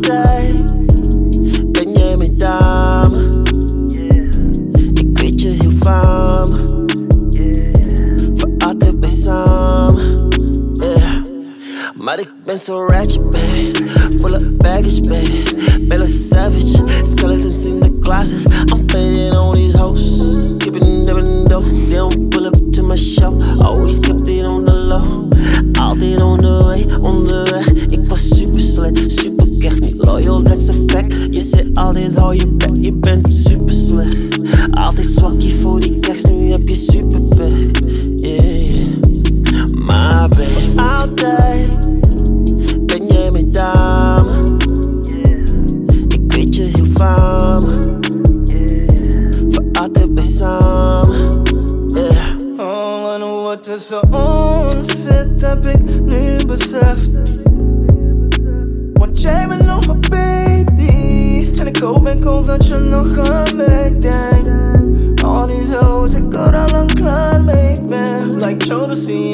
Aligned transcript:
day 0.00 0.64
ben 1.70 1.92
jij 1.92 2.16
mijn 2.16 2.36
dame. 2.36 3.16
Yeah. 3.88 4.28
Ik 4.92 5.18
weet 5.18 5.40
je 5.40 5.48
heel 5.48 5.70
faam, 5.70 6.48
yeah. 7.30 8.14
voor 8.34 8.50
altijd 8.58 9.00
bij 9.00 9.10
samen. 9.10 10.28
Yeah. 10.72 11.24
Maar 11.94 12.18
ik 12.18 12.32
ben 12.44 12.58
zo 12.58 12.86
ratchet, 12.86 13.30
baby. 13.30 13.88
Full 14.18 14.34
of 14.34 14.52
baggage, 14.56 15.00
baby. 15.00 15.86
Ben 15.86 16.00
een 16.00 16.08
savage, 16.08 16.82
skeletons 17.02 17.64
in 17.64 17.80
the 17.80 17.98
closet. 18.00 18.53
Je 32.32 32.56
je 32.80 32.92
bent 32.92 33.34
super 33.34 33.74
slecht. 33.74 34.40
Altijd 34.70 35.06
zwak 35.06 35.40
je 35.40 35.50
voor 35.60 35.80
die 35.80 36.00
tekst, 36.00 36.30
nu 36.30 36.50
heb 36.50 36.68
je 36.68 36.74
super 36.74 37.20
pech. 37.20 37.82
Yeah. 38.16 38.86
Maar 39.74 40.28
babe, 40.28 40.82
altijd 41.00 41.68
ben 42.86 43.06
jij 43.06 43.30
mijn 43.30 43.52
dame. 43.52 44.30
Ik 46.08 46.32
weet 46.32 46.54
je 46.56 46.62
heel 46.62 46.86
van 46.92 47.64
me. 47.64 47.98
Voor 49.48 49.64
altijd 49.72 50.14
bij 50.14 50.24
samen. 50.24 51.42
Yeah. 51.94 52.38
Oh, 52.58 53.14
en 53.14 53.42
wat 53.42 53.62
tussen 53.62 54.02
ons 54.02 54.43
baby. 61.84 62.08
En 62.08 62.22
hoop 62.24 62.46
dat 62.46 62.66
je 62.66 62.78
nog 62.78 63.18
aan 63.18 63.56
mij 63.56 63.96
denkt. 63.98 65.22
Al 65.22 65.46
die 65.46 65.64
zo's, 65.70 66.12
ik 66.12 66.34
er 66.34 66.56
al. 66.56 66.74
Like 68.44 68.66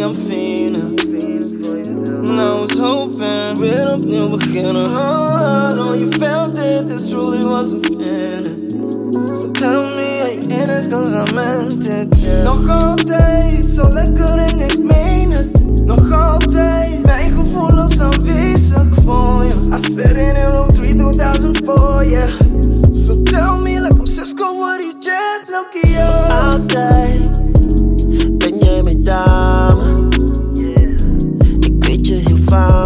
I'm 0.00 0.14
feeling. 0.14 0.98
And 2.28 2.40
I 2.40 2.60
was 2.60 2.78
hoping 2.78 3.58
weer 3.58 3.92
opnieuw. 3.92 4.28
Oh, 4.28 5.70
I 5.70 5.74
know 5.74 5.94
you 5.94 6.06
felt 6.06 6.58
it, 6.58 6.88
this 6.88 7.10
truly 7.10 7.44
was 7.44 7.72
a 7.72 7.80
feeling. 7.80 8.70
So 9.26 9.50
tell 9.50 9.82
me 9.82 10.20
how 10.20 10.28
you 10.28 10.48
in 10.48 10.90
cause 10.90 11.14
I 11.14 11.32
meant 11.34 11.86
it. 11.86 12.22
Yeah. 12.22 12.44
Nog 12.44 12.68
altijd 12.68 13.79
found 32.50 32.79